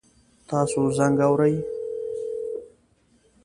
[0.49, 1.55] تاسو زنګ اورئ؟